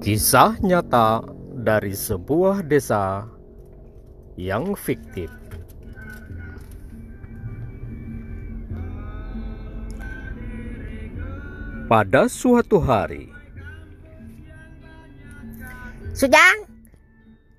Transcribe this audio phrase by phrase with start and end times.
[0.00, 1.20] Kisah nyata
[1.60, 3.28] dari sebuah desa
[4.40, 5.28] yang fiktif.
[11.84, 13.28] Pada suatu hari,
[16.16, 16.64] Sujang,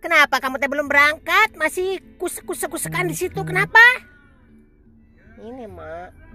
[0.00, 1.60] kenapa kamu teh belum berangkat?
[1.60, 3.44] Masih kusek-kusek-kusekan di situ.
[3.44, 3.84] Kenapa?
[5.40, 6.29] Ini mak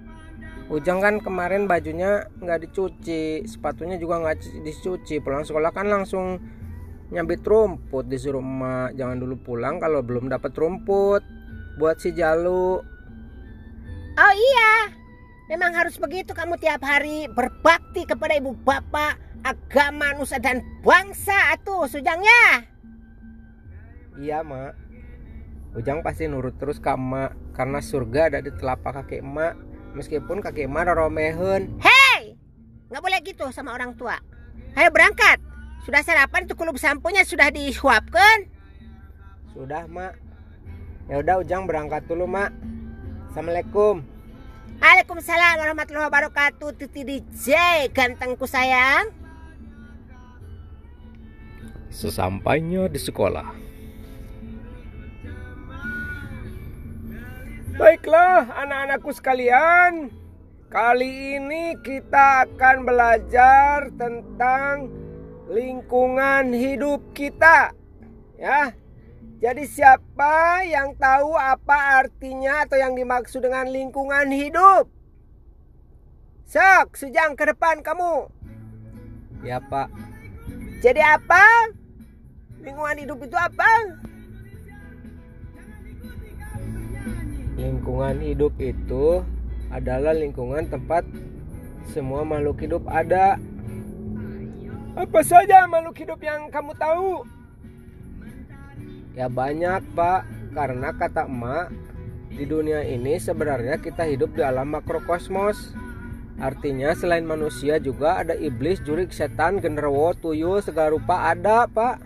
[0.65, 5.21] Ujang kan kemarin bajunya nggak dicuci Sepatunya juga nggak dicuci.
[5.21, 6.41] Pulang sekolah kan langsung
[7.13, 11.21] nyabit rumput Disuruh emak jangan dulu pulang kalau belum dapat rumput
[11.75, 12.79] Buat si Jalu.
[14.15, 14.95] Oh iya,
[15.51, 16.31] memang harus begitu.
[16.31, 21.35] Kamu tiap hari berbakti kepada ibu bapak, agama, nusa dan bangsa.
[21.51, 22.63] Atuh Sujang ya.
[24.15, 24.79] Iya mak.
[25.75, 30.67] Ujang pasti nurut terus ke emak Karena surga ada di telapak kaki emak Meskipun kaki
[30.67, 32.35] emak roromehun Hei,
[32.91, 34.19] nggak boleh gitu sama orang tua.
[34.75, 35.39] Ayo berangkat.
[35.87, 38.51] Sudah sarapan tuh kulub sampunya sudah disuapkan.
[39.55, 40.19] Sudah mak
[41.07, 42.51] Ya udah Ujang berangkat dulu mak
[43.31, 44.03] Assalamualaikum
[44.83, 46.75] Waalaikumsalam warahmatullahi wabarakatuh.
[46.75, 47.49] Titi DJ
[47.95, 49.25] gantengku sayang.
[51.95, 53.55] sesampainya di sekolah,
[57.75, 60.07] Baiklah anak-anakku sekalian
[60.71, 64.87] Kali ini kita akan belajar tentang
[65.51, 67.75] lingkungan hidup kita
[68.39, 68.71] Ya
[69.43, 74.87] Jadi siapa yang tahu apa artinya atau yang dimaksud dengan lingkungan hidup?
[76.47, 78.31] Sok, sejang ke depan kamu
[79.43, 79.91] Ya pak
[80.79, 81.75] Jadi apa?
[82.63, 83.67] Lingkungan hidup itu apa?
[87.65, 89.25] Lingkungan hidup itu
[89.73, 91.01] adalah lingkungan tempat
[91.89, 93.41] semua makhluk hidup ada.
[94.93, 97.25] Apa saja makhluk hidup yang kamu tahu?
[99.17, 101.73] Ya banyak pak, karena kata emak
[102.29, 105.73] di dunia ini sebenarnya kita hidup di alam makrokosmos.
[106.37, 111.97] Artinya selain manusia juga ada iblis, jurik, setan, genderuwo, tuyul, segala rupa ada pak.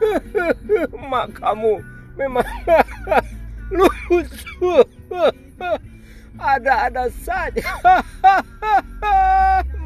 [1.12, 1.84] Mak kamu
[2.16, 2.46] memang
[3.70, 4.74] lucu
[6.40, 7.60] ada-ada saja.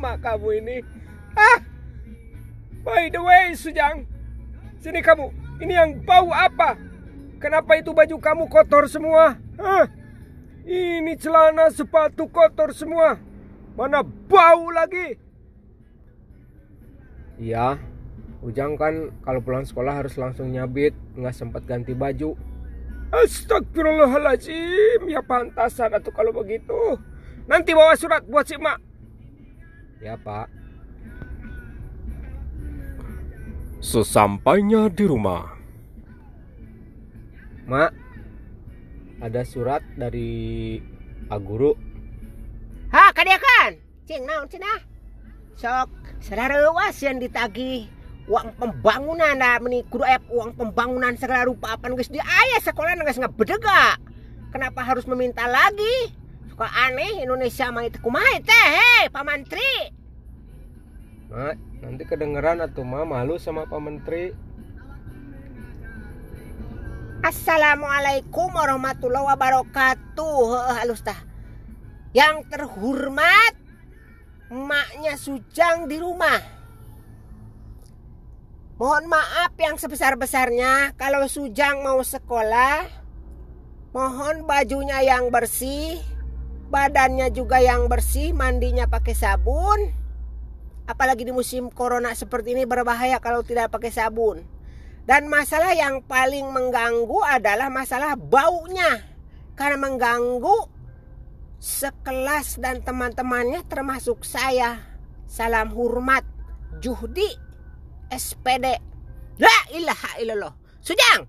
[0.02, 0.76] Mak kamu ini.
[1.34, 1.58] Ah
[2.84, 4.04] by the way Sujang.
[4.80, 5.32] Sini kamu.
[5.60, 6.76] Ini yang bau apa?
[7.40, 9.36] Kenapa itu baju kamu kotor semua?
[9.60, 9.86] Hah?
[10.64, 13.20] ini celana sepatu kotor semua.
[13.76, 15.20] Mana bau lagi?
[17.36, 17.76] Iya,
[18.44, 22.36] Ujang kan kalau pulang sekolah harus langsung nyabit, nggak sempat ganti baju.
[23.22, 25.06] Astagfirullahaladzim.
[25.06, 26.98] Ya pantasan atau kalau begitu.
[27.46, 28.82] Nanti bawa surat buat si mak.
[30.02, 30.50] Ya pak.
[33.84, 35.60] Sesampainya di rumah,
[37.68, 37.92] Mak
[39.20, 40.80] Ada surat dari
[41.28, 41.76] Aguru
[42.88, 43.76] Ha, kadia kan?
[44.08, 44.80] Cing naon cenah?
[45.58, 45.90] Sok,
[46.22, 47.90] sarareuwas yang ditagih
[48.24, 52.96] uang pembangunan nah meni kudu aya uang pembangunan segala rupa apa geus di aya sekolah
[53.04, 54.00] geus ngabedega.
[54.54, 56.14] Kenapa harus meminta lagi?
[56.48, 59.74] Suka aneh Indonesia mah itu kumaha teh, hei Pak Menteri.
[61.28, 64.30] Mak nanti kedengeran atau mak malu sama Pak Menteri
[67.24, 70.76] Assalamualaikum warahmatullahi wabarakatuh.
[70.76, 71.16] Halus tah.
[72.12, 73.56] Yang terhormat
[74.52, 76.36] emaknya Sujang di rumah.
[78.74, 83.06] Mohon maaf yang sebesar-besarnya kalau Sujang mau sekolah.
[83.94, 86.02] Mohon bajunya yang bersih,
[86.74, 89.94] badannya juga yang bersih, mandinya pakai sabun.
[90.90, 94.42] Apalagi di musim corona seperti ini berbahaya kalau tidak pakai sabun.
[95.06, 99.06] Dan masalah yang paling mengganggu adalah masalah baunya.
[99.54, 100.66] Karena mengganggu
[101.62, 104.82] sekelas dan teman-temannya termasuk saya.
[105.30, 106.26] Salam hormat
[106.82, 107.53] Juhdi
[108.12, 108.66] SPD.
[109.40, 110.54] La ilaha illallah.
[110.84, 111.26] Sujang,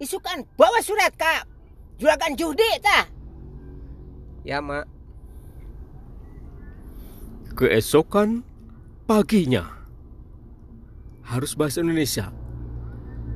[0.00, 1.34] isukan bawa surat ke
[2.00, 3.08] juragan Juhdi ta.
[4.46, 4.86] Ya mak
[7.56, 8.44] keesokan
[9.08, 9.64] paginya
[11.26, 12.30] harus bahasa Indonesia.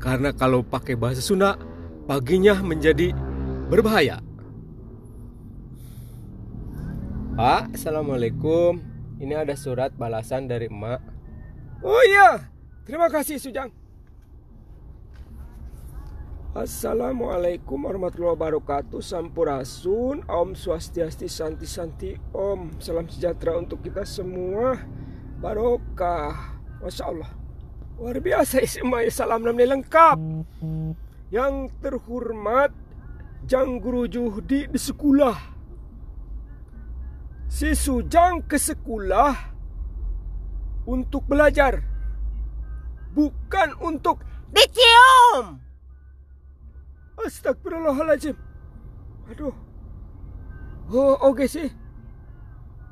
[0.01, 1.61] Karena kalau pakai bahasa Sunda,
[2.09, 3.13] paginya menjadi
[3.69, 4.25] berbahaya.
[7.41, 8.85] Pak Assalamualaikum
[9.17, 11.01] Ini ada surat balasan dari emak
[11.81, 12.50] Oh iya
[12.91, 13.71] Terima kasih Sujang.
[16.59, 18.99] Assalamualaikum warahmatullahi wabarakatuh.
[18.99, 22.83] Sampurasun Om Swastiasti Santi Santi Om.
[22.83, 24.75] Salam sejahtera untuk kita semua.
[25.39, 26.59] Barokah.
[26.83, 27.31] Masya Allah.
[27.95, 30.19] Luar biasa SMA salam namanya lengkap.
[31.31, 32.75] Yang terhormat
[33.47, 35.39] Jang Guru Juhdi di sekolah.
[37.47, 39.39] Si Sujang ke sekolah
[40.91, 41.90] untuk belajar.
[43.11, 45.63] Bukan untuk Dicium!
[47.21, 48.35] Astagfirullahaladzim.
[49.31, 49.55] Aduh.
[50.91, 51.71] Oh, oke sih.